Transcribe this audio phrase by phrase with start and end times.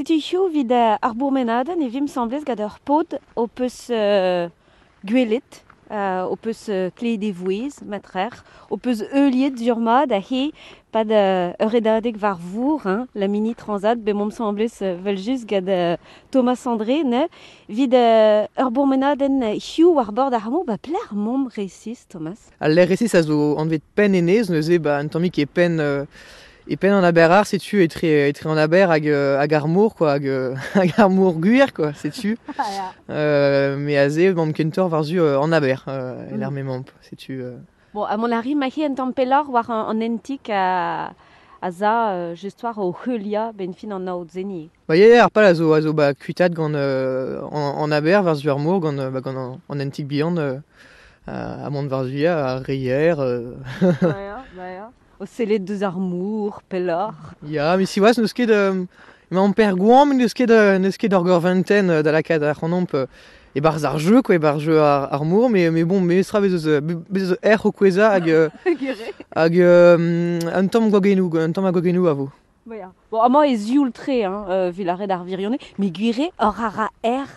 [0.00, 4.48] Hiu vid uh, ar bourmenaden e vim semblez gad ur pod o peus uh,
[5.04, 5.58] gwelet,
[5.90, 8.32] uh, o peus uh, kle de vouez, matrer,
[8.70, 11.52] o peus euliet durma da uh,
[12.16, 15.98] var vour, hein, la mini transat, be mom semblez uh, vel just gad uh,
[16.30, 17.28] Thomas André, ne,
[17.68, 22.48] vid uh, ur bourmenaden hiu war bord ar ba pler mom resis, Thomas.
[22.58, 25.78] Al ici, ça zo an vet pen enez, neuze, ba, un tammi qui est pen,
[25.78, 26.06] euh,
[26.72, 29.52] et pen en aber c'est tu et très, et très en aber hag, euh, hag
[29.54, 32.38] ar mour, quoi, hag, euh, hag ar quoi, tu
[33.10, 36.82] euh, mais aze, mam kentor var zu euh, en aber, euh, Mm.
[37.02, 37.56] c'est tu euh,
[37.92, 41.10] Bon, à mon ari, ma hi en tampelor war an, an entik a,
[41.60, 44.70] a za, euh, justoir o heulia ben fin an naout zeni.
[44.86, 48.22] Ba ye ar pal a zo, a zo ba kuitad gant euh, en, en aber
[48.22, 50.60] var zu ar mour gant, ba, gant an, an antik bihan euh,
[51.26, 53.56] a, a mont var zu ya, a reier, euh,
[54.00, 54.90] Baya, baya.
[55.20, 57.12] o selet deus ar mour, pelor.
[57.46, 58.50] Ya, mi si oas neus ket...
[58.50, 58.86] Euh,
[59.30, 62.56] ma an per gouan, mais neus ket, neus ket ur gorventen euh, da lakad ar
[62.56, 63.06] c'hanomp euh,
[63.54, 66.24] e barz ar jeu, quoi, e barz jeu ar, ar mour, mais, mais bon, mais
[66.24, 68.32] estra bezeus, bezeus er o kweza hag...
[69.36, 72.30] hag euh, un tamm gogenou, un tamm a gogenou a vo.
[73.10, 76.90] Bon, amañ ez youl tre, hein, euh, vilaret ar virionne, mais guire ur ar a
[77.04, 77.28] er...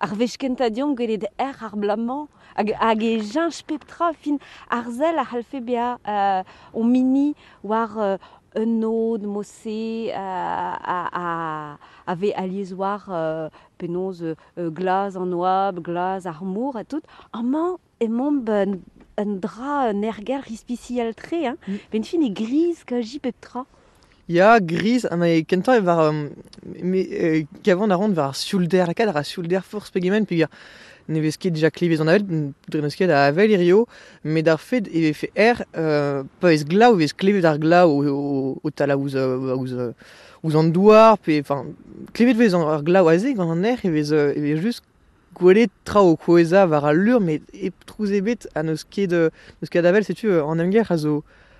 [0.00, 3.20] ar vechkentadion gwelet er ar blamant, hag, hag e
[3.66, 4.38] peptra fin
[4.68, 8.16] ar zel a halfe bea euh, o mini war euh,
[8.56, 15.80] un ode, mosse, euh, a, a, ave aliez war euh, penoz euh, glaz an oab,
[15.80, 17.02] glaz ar mour a tout.
[17.32, 18.78] Amañ e momp un,
[19.18, 21.56] un dra un erger rispicial tre, hein.
[21.68, 21.76] Mm.
[21.92, 23.66] Ben fin e gris ka ji peptra.
[24.28, 26.30] Ya, gris, ha ma e kentor e var, um,
[26.82, 30.34] me, euh, gavant a ront var siulder, la kad ar a siulder force pegement, pe
[31.08, 33.84] ne vez ket deja klivez an avel, dre neus ket a avel irio,
[34.24, 35.12] met fed e
[37.46, 39.76] ar glav o, o, o tal a ouz, ouz,
[40.42, 41.70] ouz an douar, pe, enfin,
[42.66, 42.82] ar
[43.86, 44.82] e vez, e vez just
[45.84, 46.16] tra o
[46.66, 49.14] var al lur, met e trouz ebet a neus ket,
[50.58, 50.98] emger a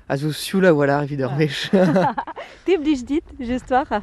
[0.08, 1.36] a zo sioula, voilà, evit ur Ah.
[1.36, 1.70] vech.
[2.64, 3.24] Te blij dit,
[3.90, 4.02] ar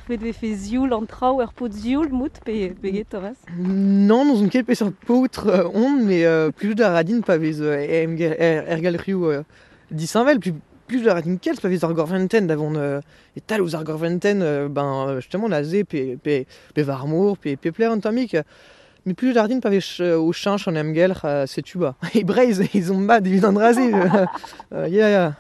[0.56, 1.06] zioul an
[1.41, 3.38] er pot zioul mout pe, pe get, Thomas.
[3.58, 4.63] Non, une ket
[5.06, 9.44] poutre euh, on, mais euh, plus da radin pa vez euh, er, galriou euh,
[9.92, 10.53] disanvel, plus
[10.88, 13.00] plus da radin kels pa vez ar gorventen davon euh,
[13.38, 17.38] et tal ouz ar gorventen euh, ben euh, justement la ze pe pe pe varmour
[17.38, 18.44] pe pe pler an tamik euh,
[19.06, 21.96] mais plus da radin pa vez au chanch en emgel euh, c'est tuba.
[22.14, 24.25] Et breiz ils ont bad évident rasé euh,
[24.74, 25.36] euh, ya ya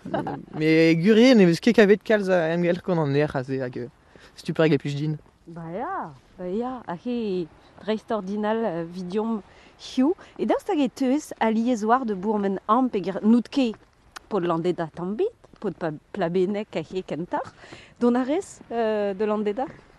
[0.57, 3.89] mais gurie ne vez ket kavet kalz a emgel kon an er rasé hag
[4.43, 6.81] tu parles plus din Ba ya, ba ya,
[8.15, 9.41] ordinal euh, vidiom
[9.77, 10.13] hiu.
[10.39, 13.73] E daoust hag e teus a liez war de bourmen am pe ger nout ke
[14.29, 15.75] pod landeda tambit, pod
[16.13, 17.43] plabenek a he kentar.
[17.99, 19.65] Don euh, de landeda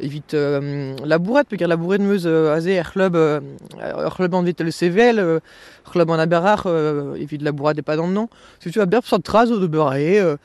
[0.00, 3.40] évite, euh, euh, la bourrette, peut dire la bourrette meuse euh, azé, er club, euh,
[3.80, 4.70] er club en vite le
[5.18, 8.28] euh, er club en aberrar, euh, évite la bourrette et pas dans le nom.
[8.60, 10.36] Si tu as bien de trazo de beurré, euh,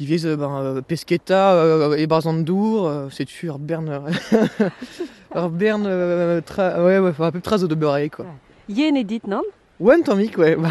[0.00, 4.68] il vise euh, ben, euh, pesqueta euh, et barzandour, euh, c'est er berne, euh,
[5.34, 8.26] er berne, euh, ouais, ouais, un peu trazo de beurré, quoi.
[8.68, 9.42] Yen e dit, non?
[9.80, 10.54] Ouais, un mic, ouais.
[10.54, 10.70] bah,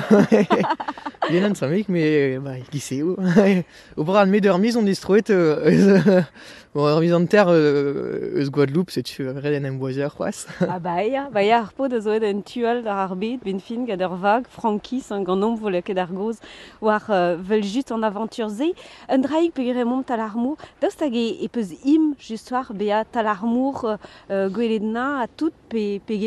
[1.30, 3.18] Il y en a un mic, mais bah, qui sait où?
[3.98, 5.22] Au bras de mes deux remises, on est trouvé.
[5.30, 6.22] Euh,
[6.74, 10.30] bon, remise en terre, euh, eus Guadeloupe, c'est tu Red and Boisier, quoi.
[10.70, 13.60] Ah ba ya, ba ya ar pod a zo ed en tual d'ar arbet, ben
[13.60, 16.40] fin gad ur vag, Frankis, un gant vole ket ar goz,
[16.82, 18.72] war euh, vel just an aventur ze,
[19.10, 22.72] un draig pe gire mom tal ar mour, daoust hag e, peus im just war
[22.72, 23.98] bea tal ar mour euh,
[24.32, 26.20] euh, gwelet na a tout pe, pe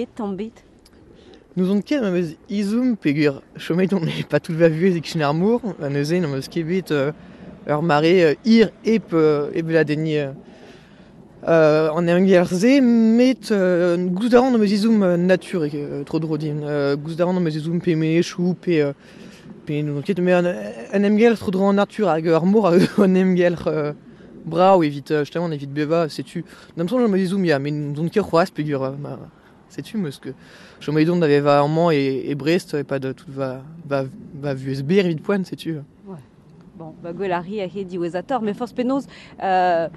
[1.84, 5.88] ket, mais izoum, pegur, chomet, on n'est pas tout va vu, et kishner mour, la
[5.88, 7.12] neuze, on me skebit, euh,
[7.66, 10.32] ur maré, euh, ir, ep, euh, ep la deni, euh,
[11.48, 11.90] euh,
[12.82, 17.54] met euh, goudaran no meus izoum euh, nature, euh, trop drodin, euh, goudaran no meus
[17.56, 18.92] izoum pe mechou, pe, euh,
[19.64, 19.82] pe
[21.50, 22.66] dro ur mour,
[23.68, 23.92] euh,
[24.44, 26.44] brau, evite, euh, justement, évite beva, c'est tu,
[26.76, 29.18] nam son no meus izoum, ya, euh, ma,
[29.68, 30.30] c'est tu, meus que,
[31.40, 34.04] va en Mans et, et Brest, et pas de tout va, va,
[34.40, 35.78] va vu SB, vite pointe, sais-tu.
[36.76, 39.06] Bon, ba gwell a ri a he diwezator, mais force penoz,
[39.42, 39.88] euh,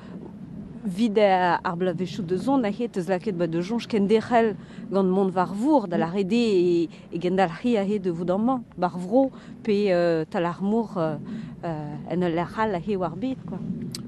[0.85, 4.53] vide ar blavechou de zon a het eus laket ba de jonj ken dechel
[4.91, 8.97] gant mont war vour da la rede e, e gendal ri a de voudamman bar
[8.97, 9.29] vro
[9.63, 11.17] pe euh, tal ar mour euh,
[11.65, 13.59] euh, en lechal a he war bet quoi.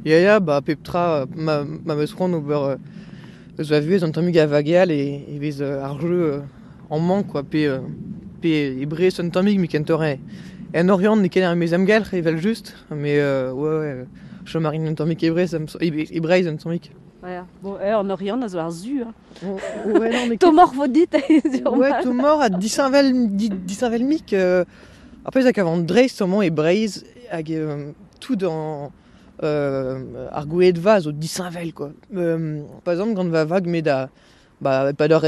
[0.06, 2.76] Ya ya, ba peptra ma, ma meus ron ober euh,
[3.60, 6.42] eus a vuez an tamig a vageal e, e vez ar jeu
[6.90, 7.68] en mank quoi, pe,
[8.42, 10.04] pe e brez an tamig mi kentor
[10.74, 14.06] en orient ne ken ar mez amgal evel just, mais euh, ouais, ouais,
[14.46, 14.96] chomarine an
[15.54, 16.08] am- e-
[16.48, 16.92] an tamig.
[17.22, 17.46] Voilà.
[17.62, 19.04] Bon, eh, en Orient, a zo ar zu.
[19.04, 19.14] Hein.
[19.86, 21.06] Ouais, non, mais Tomor vo dit
[21.56, 24.34] sur Ouais, tout mort à disavel, di- disavel mic.
[24.34, 24.66] Euh,
[25.24, 25.78] après, ça qu'avant
[26.42, 26.50] et
[27.30, 28.92] hag, euh, tout dans
[29.44, 30.28] euh,
[30.72, 31.92] de vase, au disavel, quoi.
[32.16, 34.10] Euh, par exemple, quand va vague, mais da,
[34.60, 35.26] bah, pas d'heure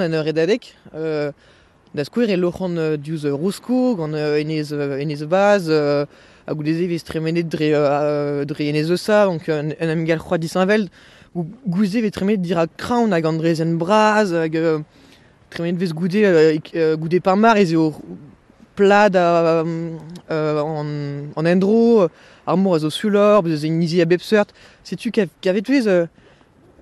[0.00, 0.26] un heure
[0.94, 1.32] euh,
[2.04, 6.04] square et euh, dius Roscoe, quand euh, enez, euh, enez vase, euh,
[6.46, 10.88] a goudeze vis tremenet dre, euh, dre enez ça, donc un, un amigal croix disavel,
[11.34, 14.78] ou gouze vet tremet dira crown hag andrezen braz, hag euh,
[16.24, 17.56] euh, euh, goude par mar,
[19.16, 19.64] euh,
[20.30, 20.84] euh, en,
[22.02, 22.08] euh,
[22.46, 24.52] armour a zo sulor, beuz en izi a bepseurt,
[24.82, 26.06] setu kavet vez euh,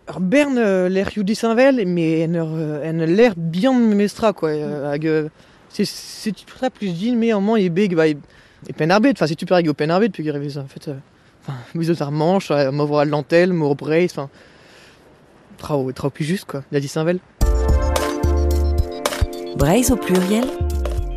[0.09, 4.51] ur bern euh, l'air you disavel, mais en ur, euh, en l'air bien mestra, quoi,
[4.51, 5.29] euh, hag euh,
[5.69, 8.17] c'est c'est ça plus din mais en moment et big bah et
[8.77, 9.13] pen arbet.
[9.13, 10.95] Enfin c'est super ego pen arbet puis rêver en fait euh,
[11.43, 14.29] enfin vous autres manche moi voir l'antelle moi brace enfin
[15.59, 17.19] trop trop plus juste quoi il a dit Saint-Vel.
[19.57, 20.45] Breiz au pluriel,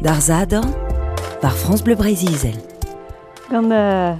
[0.02, 0.66] d'Arzador,
[1.42, 2.30] par France Bleu Brésil.
[3.50, 4.20] Gant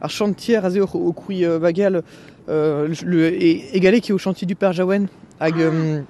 [0.00, 2.02] ar chantier a ze au crouy euh, vagal
[2.48, 5.06] euh, le et égalé qui est au chantier du Père Jaouen
[5.40, 6.02] hag euh,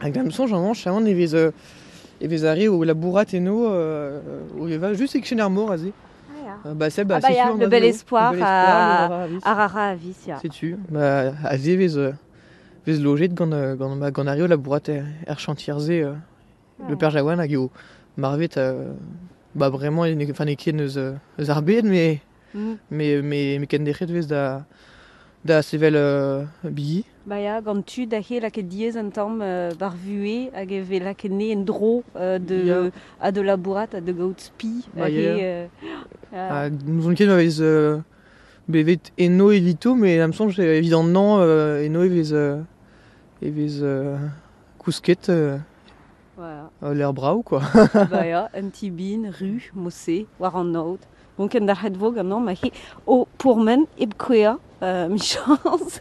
[0.00, 1.50] hag d'un son j'en mange chaman et vez euh,
[2.20, 4.20] et vez arre au labourat et no euh,
[4.58, 5.88] où il va juste avec chen armour a ze
[6.66, 7.88] Euh, bah c'est bah Ah bah, c'est a sûr, le bel zo.
[7.90, 9.40] espoir Le bel à- espoir, Ravis.
[9.44, 12.12] arara a vis ya Sais-tu Bah, à vez, euh,
[12.86, 16.14] vez loget gant, euh, gant, bah, gant ario labourat er, er chantier ze, euh,
[16.88, 17.70] le Père Jaouan hag eo
[18.16, 18.92] marvet, euh,
[19.54, 22.20] bah, vraiment, enfin, ne ken eus, euh, eus ar bed, mais,
[22.54, 22.74] Mm.
[22.90, 24.64] mais, mais, mais ken dechet vez da,
[25.44, 27.04] da sevel euh, bi.
[27.26, 31.14] Ba ya, da he la ket diez an tamm euh, bar vue hag ve la
[31.14, 32.90] ket ne en dro euh, de, Ya.
[33.20, 34.86] a de labourat a de gaout spi.
[34.94, 35.20] Ba hag ya.
[35.20, 35.66] e, euh,
[36.32, 37.98] ah, Hag nous on ken vez euh,
[38.68, 40.32] bevet eno evito, mais am
[41.04, 42.62] non, euh, eno euh,
[43.42, 44.16] euh,
[44.78, 45.58] kousket euh,
[46.36, 46.70] voilà.
[46.82, 47.62] euh, l'air brau, quoi?
[48.10, 51.00] ba ya, un ti bin, ru, mosse, war an naout.
[51.38, 52.72] Vog an ma he
[53.06, 56.00] o pourmen eb kwea, euh, mi chance.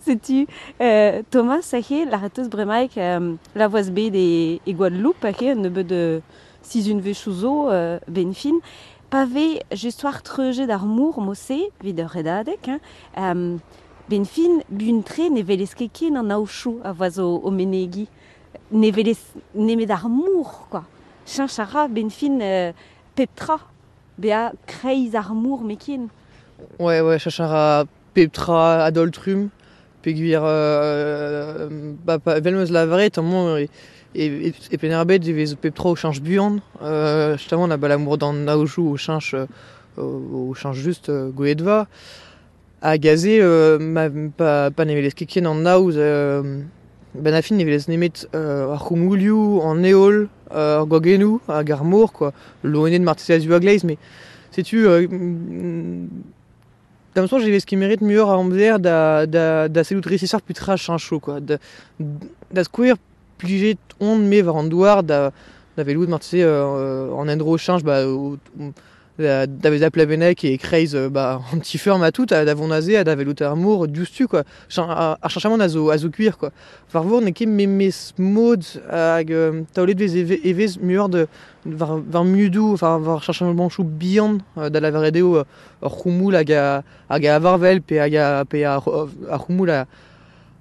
[0.00, 0.46] Sais-tu,
[0.80, 1.74] euh, Thomas,
[2.10, 6.22] la reteuse bremaik la voix B des Guadeloupe, he ne be de
[6.62, 7.68] si une ve chouzo
[8.32, 8.58] fin.
[9.10, 12.70] Pavé, j'histoire treuge d'armour, mossé, vide redadek,
[13.16, 13.58] hein,
[14.08, 18.08] buntre, ne nan aouchou, a voix au, au menegi.
[18.72, 19.14] Ne veles,
[19.54, 20.84] ne me d'armour, quoi.
[21.26, 22.72] Chanchara, ben fin, euh,
[23.14, 23.60] peptra,
[24.18, 26.08] bea kreiz armour mekin.
[26.78, 29.48] Ouais, ouais, chachara Petra, Adoltrum,
[30.02, 31.68] Peguir, euh,
[32.04, 33.68] bah, pas- Velmeuse Lavare, tellement, et,
[34.14, 38.32] et, et, et Penerbet, des Petra au change buant, euh, justement, on a l'amour dans
[38.32, 39.46] Naoju au change, euh,
[39.98, 41.86] au change juste, euh, Goedva,
[42.82, 46.60] à Gazé, euh, ma, pas, pas neveles keken en Naouz, euh,
[47.14, 52.32] ben afin neveles nemet, euh, ar Khumouliou, en Néol, euh, ar Gogenu, à Garmour, quoi,
[52.62, 53.98] l'ONE de Martial Zuaglaise, mais,
[54.50, 55.06] sais-tu, euh,
[57.14, 60.90] D'un j'ai vu ce qui mérite mieux à Amzer da da da récesseur plus trash
[60.90, 61.38] un chaud quoi.
[61.38, 61.58] Da
[62.52, 62.96] da square
[63.38, 65.30] pligé on me va en douar da
[65.76, 68.02] da martse euh, en endro change bah
[69.18, 72.26] au- da da vez appelé Benek et Craze euh, bah en petit ferme à tout
[72.26, 74.42] da davon nazé da veloud armour du quoi.
[74.76, 76.50] À zo à zo cuir quoi.
[76.88, 81.26] Farvour n'est que mes modes hag euh, taolet vez eve- evez mieux de
[81.66, 83.86] var var miudou enfin var chanchement banchou
[84.58, 85.44] euh, da la veredeo euh,
[85.82, 86.50] c'houmoul hag
[87.08, 88.80] hag a avarvel pe hag pe a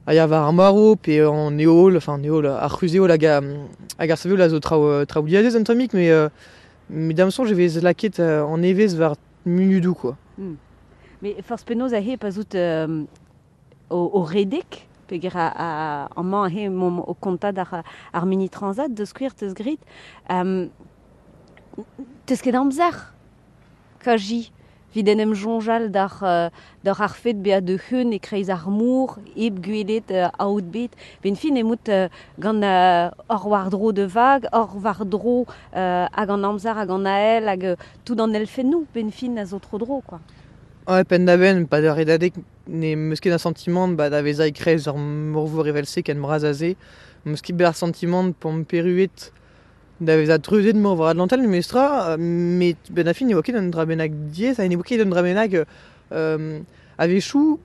[0.05, 4.41] a ya var maro pe en neol enfin neol a c'huzeol hag hag ar saveol
[4.41, 6.27] a zo trao trao diadez an tamik mais euh,
[6.89, 10.17] mais damson je vais laket euh, en evez var minudou quoi.
[11.21, 13.03] Mais force penaos a pas out euh,
[13.89, 18.49] au, au Redek, peger a, a, an man he mom o kontad ar, ar mini
[18.49, 19.79] transat de skuir teus grit.
[20.29, 20.69] Um,
[22.25, 23.13] teus ket amzer,
[24.03, 24.51] kaji,
[24.93, 26.49] vid en em jonjal d'ar, uh,
[26.83, 30.97] d'ar ar fet de heun e kreiz ar mour, eb gwelet uh, aout.
[31.23, 32.07] Ben fin emout uh,
[32.39, 35.41] gant uh, or war dro de vag, or war dro
[35.73, 38.33] uh, hag an amzer hag an ael, hag tout an
[38.63, 40.19] nou, ben fin a zo dro, quoi.
[40.87, 41.79] Ouais, pen da ben, pa
[42.67, 46.19] ne meus ket un sentiment ba da ikrez ur morvo revelse ken.
[46.19, 49.31] Meus ket sentiment pom peruet
[50.05, 54.11] da veza treuzet morvo adlantal ne mestra, met ben a fin ne oket un drabenag
[54.31, 55.65] diez, a ne oket un drabenag
[56.11, 56.59] euh,
[56.97, 57.59] a vechou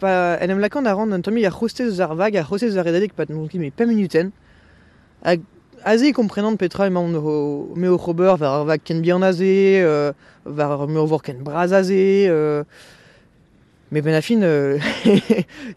[0.00, 2.84] pa en em lakan a ran un tomi a c'hostez ar vag, a c'hostez ar
[2.84, 4.32] redadek pat non ket me pa minuten.
[5.22, 5.40] Hag
[5.84, 10.12] aze komprenant petra o me o c'hober var ar vag ken bihan aze, euh,
[10.44, 12.64] var me o vor ken braz aze, euh,
[13.90, 14.78] ben a euh,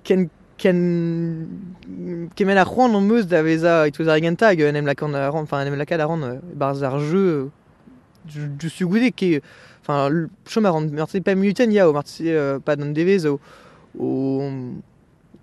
[0.04, 4.86] ken ken kemen a c'hoant an meus da veza e touz ar egentag en em
[4.86, 7.52] lakan a ran, enfin en em lakad a ran euh, barz ar jeu
[8.26, 9.42] du, sugoude ke
[9.84, 13.40] enfin chom a ran martse pa ya o martse euh, pa d'an devez o
[14.00, 14.42] o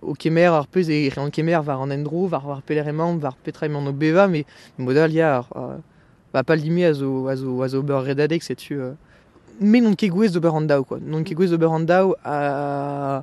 [0.02, 3.36] o kemer ar peus e re an kemer var an endro, var var peler var
[3.42, 4.44] petra emañ beva, me
[4.78, 5.80] modal ya ar, ar,
[6.32, 8.74] ba pal dimi a zo, a zo, a zo beur redadek setu.
[8.74, 8.94] Euh.
[9.60, 10.98] Me non ket gwez d'ober an quoi.
[11.00, 13.22] Non ket gwez d'ober an daou a,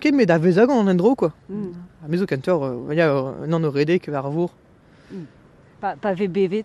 [0.00, 0.96] ket me da vez ag an.
[1.48, 1.72] Mm.
[2.04, 4.50] A mezo kantor, euh, ya, euh, nan o redek ar vour.
[5.80, 6.64] Pa, pa ve bevet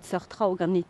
[0.57, 0.85] ganit.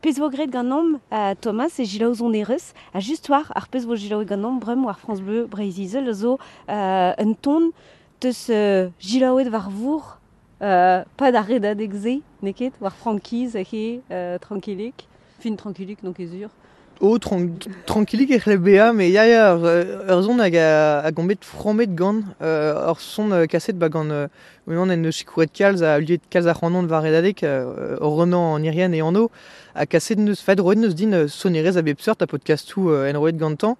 [0.00, 4.24] Pez vo gret uh, Thomas, e zon ereus, a just war ar pez vo gilaou
[4.24, 6.38] ganom, brem war France Bleu, Breizizel, zo
[6.68, 7.72] uh, un ton
[8.20, 10.20] teus uh, gilaouet var vour,
[10.60, 15.08] uh, pa da redadek ze, neket, war frankiz a he uh, tranquillik,
[15.40, 16.50] fin kezur.
[16.98, 17.50] O, tran
[17.84, 22.22] tranquillik e c'hle bea, me ya ya, ur, zon hag a, a gombet fromet gant,
[22.40, 24.28] euh, ur son euh, kaset ba gant euh,
[24.66, 28.54] unan en eus chikouet kalz a uliet kalz a c'hanon var redadek, euh, ur renan
[28.56, 29.30] en irian e anno,
[29.74, 33.20] a kaset neus fad roet neus din euh, sonerez a bep a podcastou euh, en
[33.20, 33.76] roet gantan,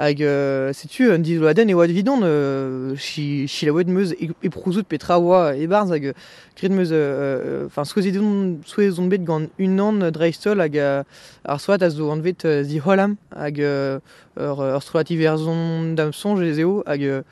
[0.00, 4.14] hag euh, setu an dizol aden e oad vidon euh, si, si la oad meuz
[4.16, 6.14] e, e prouzout petra oa e barz hag
[6.56, 6.88] grit meuz
[7.66, 12.08] enfin euh, souez edon souez bet gant un an dreistol hag ar soat a zo
[12.14, 14.00] an vet euh, zi holam hag euh,
[14.40, 17.22] ur, ur strolativ erzon dam sonj ez zeo hag euh,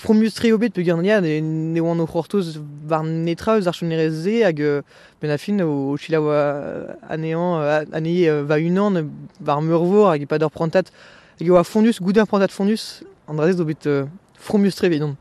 [0.00, 2.54] Fromius tre obet pe gant liad e ne oan o c'hortoz
[2.88, 4.64] var netra eus ar chonereze hag
[5.20, 9.02] ben a fin o chilawa anean, aneye va unan
[9.38, 10.88] var meurvor hag e pa d'or prantat
[11.40, 14.88] hag e oa fondus goude ar prantat fondus an drazez zo bet euh, fromius tre
[14.88, 15.16] vedon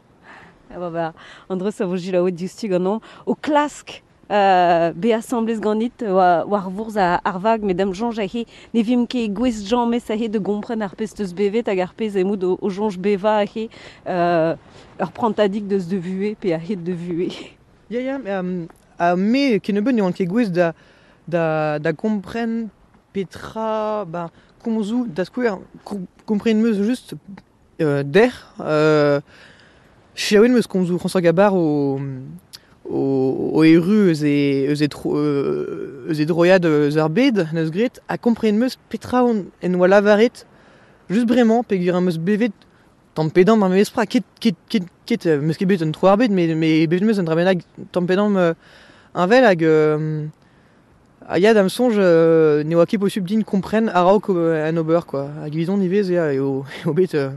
[0.69, 1.13] Ah ba ba,
[1.49, 6.97] andreus a vo gilaouet diustu ganom, o klask, Uh, be assemblez ganit wa, war vourz
[7.01, 8.43] a ar vag, met dam jonj a he
[8.75, 11.95] ne vim ke gwez jammez a he de gompren ar pez teus bevet hag ar
[11.97, 13.63] pez emoud o, o jonj beva a he
[14.05, 14.53] uh,
[15.01, 17.31] ur prantadik deus de vue pe a he de vue.
[17.89, 18.67] Ya, ya, um,
[19.01, 20.75] a me ken eus ne oan ket gwez da,
[21.25, 22.69] da, da kompren
[23.09, 24.27] petra, ba,
[24.63, 25.59] komz da skouer
[26.25, 27.15] kompren meus just
[27.81, 29.21] euh, der euh,
[30.15, 31.99] chiaouen meus komz François Gabar o
[32.89, 35.13] o, o eru eus e, eus e, tro,
[36.09, 39.87] eus e droiad eus ar bed neus gret a kompren meus petra on en oa
[39.87, 40.45] lavaret
[41.09, 42.53] just bremañ pe an meus bevet
[43.13, 46.17] tant pedan ma meus pra ket, ket, ket, ket meus ket bet un tro ar
[46.17, 48.55] bed me, me bevet meus un dramenag benag tant me,
[49.13, 50.25] un vel hag euh,
[51.27, 55.05] a ya dam sonj euh, ne oa ket posub din kompren a raok euh, ober,
[55.05, 55.27] quoi.
[55.43, 57.29] Hag vizon nivez, ya, e o, e o bet euh,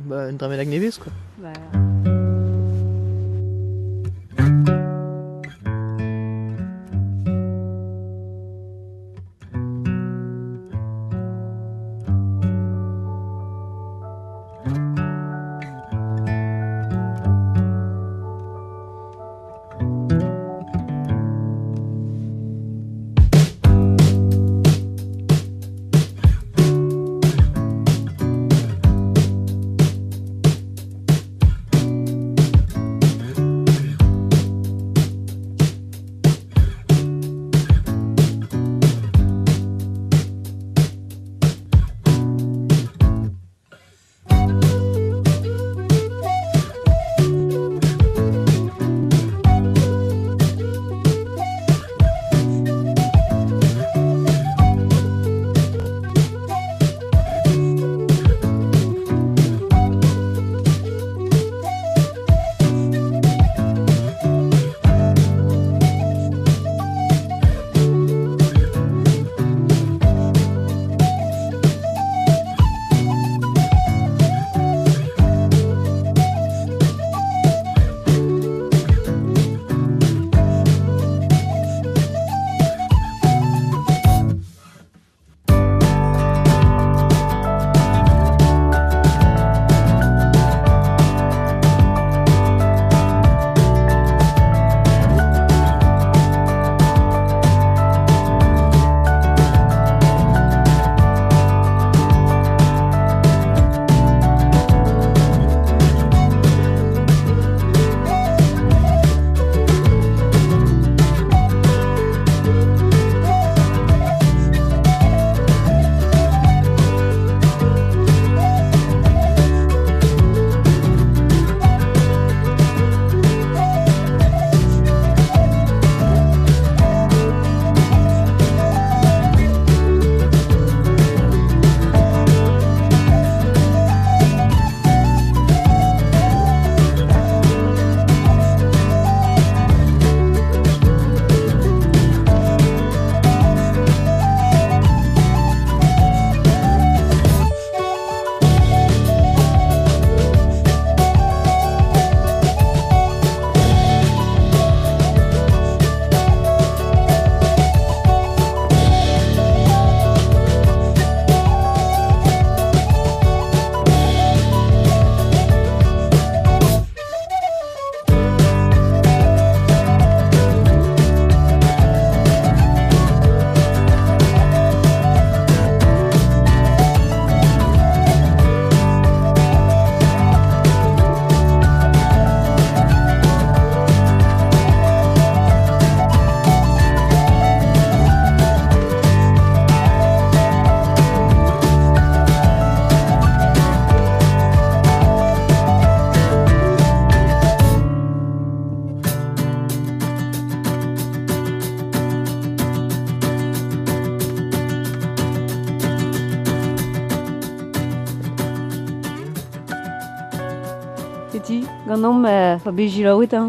[211.42, 211.54] Ba,
[211.88, 213.48] Ganom euh, fa be jilaouet an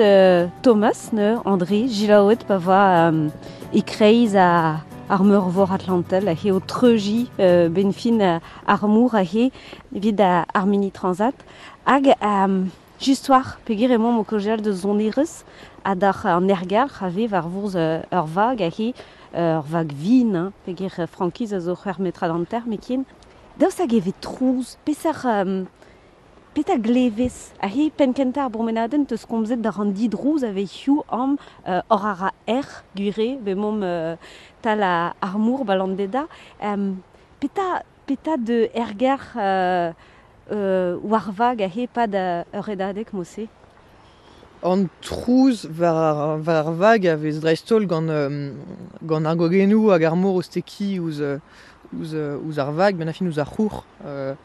[0.00, 1.10] euh, Thomas,
[1.44, 3.28] André, jilaouet pa va euh,
[3.74, 4.78] e kreiz a
[5.10, 8.38] armeur vor Atlantel, a he o treuji euh, ben fin euh,
[9.22, 9.52] he
[10.90, 11.34] Transat.
[11.84, 12.64] Hag euh,
[12.98, 15.44] justoir peger emañ mo kojal de zonerez
[15.84, 18.24] a dar an ergal c'have euh, a
[18.70, 18.94] he
[19.34, 23.02] euh, ur vin, euh, frankiz a zo c'hwer metra d'an term ekin.
[23.58, 23.92] Daoust hag
[24.22, 24.78] trouz.
[25.26, 25.64] Euh,
[26.54, 31.80] peta glevez a he penkentar bromenaden teus komzet da ran didrouz ave hiu am uh,
[31.88, 34.16] or ara er gure be mom uh,
[34.60, 36.26] tal a armour balandeda
[36.60, 37.00] um,
[37.40, 39.92] peta, peta de erger uh,
[40.52, 43.48] uh, warvag a he pa da ur edadek mose
[44.62, 48.60] an trouz var, var vag a vez dreistol gant, um,
[49.02, 51.24] gant ar gogenou hag ar mor osteki ouz,
[51.96, 54.36] ouz, ouz ar vag ben a fin ouz ar c'hour uh,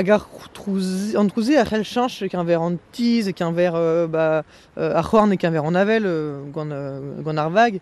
[0.00, 3.52] hag ar trouz, an trouze a c'hell chanch ek an ver an tiz, ek an
[3.52, 4.42] ver euh, ba,
[4.78, 7.80] euh, ar c'horn ek an ver an avel euh, gant, euh, gant ar vag.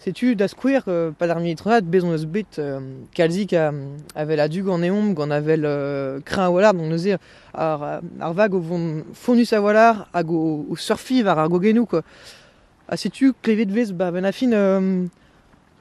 [0.00, 2.78] Setu da skouer euh, pa d'ar militronat bezon eus bet euh,
[3.12, 3.72] kalzik a,
[4.14, 7.18] avel a dug an eom gant avel euh, kren a walar, donc neuze
[7.52, 7.82] ar,
[8.20, 12.04] ar vag o vont fonus a walar hag o, o surfi var ar gogenou quoi.
[12.88, 15.04] A setu klevet vez ba ben a fin euh,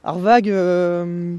[0.03, 1.37] ar vag euh,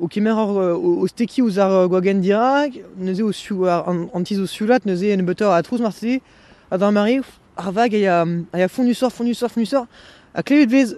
[0.00, 4.06] o kemer euh, o, steki ouz ar euh, gogen dirak, neuze o siou, ar, an,
[4.14, 6.20] an tiz o sioulat, neuze en betor a trouz marteze,
[6.70, 7.20] a d'ar mari,
[7.56, 9.86] ar vag a ya, a ya fonusor, fonusor, fonusor,
[10.34, 10.96] a klevet vez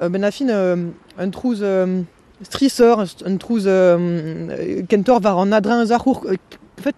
[0.00, 1.64] euh, ben a fin euh, un trouz
[2.42, 3.68] strisor, un trouz
[4.88, 6.96] kentor var an adren eus ar En fait,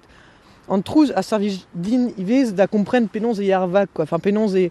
[0.68, 4.04] an trouz a servi din ivez da kompren penonz e ar vag, quoi.
[4.04, 4.70] Enfin, penonz e,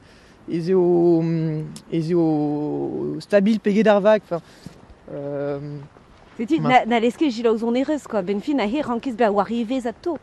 [0.50, 4.22] ez eo, mm, ez eo stabil peget ar vag.
[4.26, 4.42] Enfin,
[5.14, 5.60] euh,
[6.44, 8.22] Setu, Ma- na, leske jilaou zonerez, quoi.
[8.22, 10.18] Ben fin a he rankiz be a war ivez a to.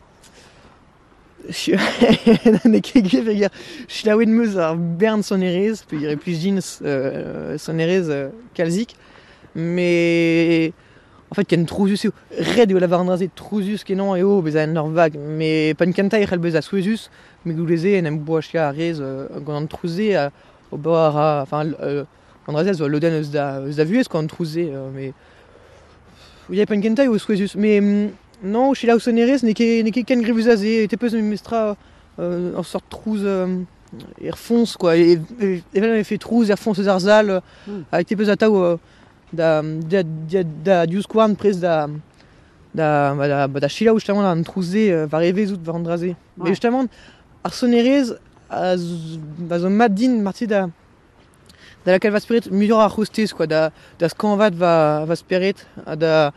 [2.68, 3.48] ne ket gwe peger
[3.88, 8.94] chilaouet meus ar bern sonerez, peger e plus jeans euh, sonerez euh, kalzik,
[9.54, 10.72] mais
[11.30, 12.12] en fait ken trouzus eo
[12.56, 16.20] red eo lavar an drazet trouzus kenan eo bez an ur vag, mais pan kenta
[16.20, 17.08] e bez a souezus,
[17.46, 20.30] me gouleze en em boachia a rez euh, gant an trouze a
[20.70, 22.04] o bar a, enfin euh,
[22.46, 24.60] an drazet zo loden eus da, eus da vuez gant an trouze,
[24.94, 25.14] mais
[26.50, 28.08] ya pan kenta eo souezus, mais mm,
[28.44, 31.76] non, chez la sonerez, ne ket ne ket ken grevuzaz e te peus mestra
[32.18, 33.62] euh, en sorte trouze euh,
[34.22, 37.82] er fonce quoi et et avait fait trouze er fonce ar zal euh, Mm.
[37.92, 38.76] avec te peus ataou euh,
[39.32, 41.88] da da da da dius kouarn prez da
[42.74, 46.14] da da da chila ou justement an trouze euh, var evezout var an draze Ouais.
[46.38, 46.86] mais justement
[47.44, 48.12] ar sonerez
[48.48, 50.68] a z- ba zo mat din marti da
[51.84, 55.96] da laquelle va spirit miglior ar hostess quoi da da skanvat va va spirit a
[55.96, 56.32] da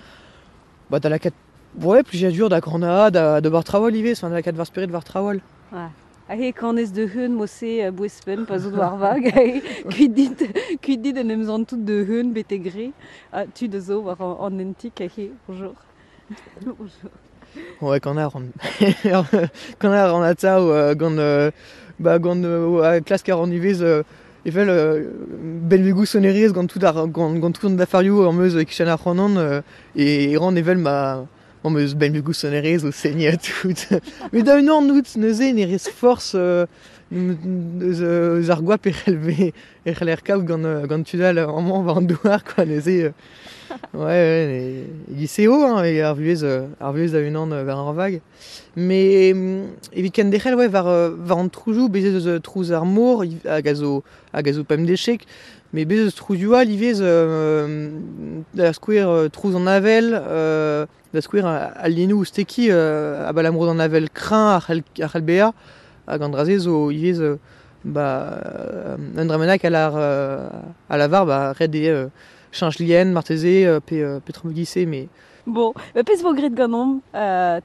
[0.89, 1.33] ba da laquelle
[1.81, 4.51] Ouais, plus j'ai dur da grana, da, de bar trawol ivez, enfin, da la kat
[4.53, 5.39] var spirit var trawol.
[6.29, 9.25] A he kanez de heun mosse uh, bouespen pa zo war vag.
[9.27, 10.37] A kuit dit,
[10.81, 12.91] kuit dit en emzan tout de heun bete gre.
[13.31, 15.31] A tu de zo war an entik a he.
[15.47, 15.73] Bonjour.
[16.61, 17.11] Bonjour.
[17.81, 18.29] Ouais, quand on a,
[19.79, 21.51] quand on a, on a ça, euh, gant, euh,
[21.99, 24.03] bah, gant, euh, classe 40 ivez,
[24.45, 25.11] euh, il fait le
[25.61, 29.61] Belvegou soneris, gant tout ar, gant, gant tout da fario, en meuse, c'honan, euh,
[29.95, 31.25] et, ran ma,
[32.83, 33.73] au seigne à tout.
[34.33, 35.33] Mais d'un an, nous, ne
[35.91, 36.35] force,
[37.13, 37.33] euh,
[37.81, 39.51] eus euh, eus ar gwap e c'helve,
[39.85, 42.87] e c'hel er kav gant, euh, gant tudal, en man, va an douar, quoi, neuze,
[42.87, 43.11] euh,
[43.93, 47.93] Ouais, ouais, et, lycéo, hein, et ar vuez, euh, ar vuez a unan euh, vers
[47.93, 48.21] vag.
[48.75, 52.71] Mais, hum, evit ken dechel, ouais, var, euh, var an troujou, bezez eus euh, trouz
[52.71, 55.25] ar a zo, hag a zo pem dechek,
[55.73, 57.89] mais bezez eus trouzioa, livez, euh,
[58.53, 63.69] da euh, trouz an avel, euh, da skouer al lienou ou steki, euh, a balamroud
[63.69, 65.53] an avel krin ar ar
[66.07, 67.37] hag an draze zo, ivez, euh,
[67.83, 70.49] ba, euh, un dramenak euh,
[70.89, 72.07] a la var, ba, red e, euh,
[72.51, 75.09] change lien, marteze, euh, pe, euh, pe mais
[75.45, 77.01] Bon, pez vo grit ganom,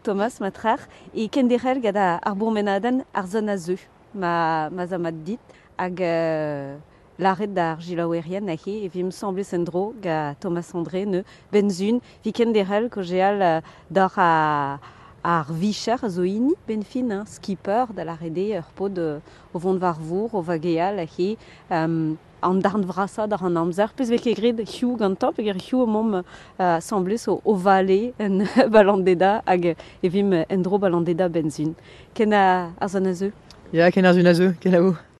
[0.03, 0.79] Thomas, matrar,
[1.15, 3.79] e ken derel gada ar bourmenaden ar zon a zeu,
[4.13, 5.39] ma, ma zamat dit,
[5.79, 6.75] hag uh,
[7.19, 11.23] l'arret d'ar gilaouerien a he, e vi me semble sendro ga Thomas André ne
[11.53, 14.81] benzun, vi ken derel ko jeal uh, d'ar a
[15.25, 19.79] ar vicher zo ini ben fin hein, skipper da la rede ur pod o vont
[19.81, 21.37] war vour o vageal a he
[21.71, 23.91] um, an darn vrasa dar an amzer.
[23.97, 26.79] Peus vek egred hiu gantan pe ger o mom uh,
[27.29, 31.75] o, o vale en balandeda hag evim en dro balandeda benzin.
[32.15, 33.33] Ken a, a a zeu?
[33.73, 35.09] Ya, yeah, ken a zun a zeu, ken a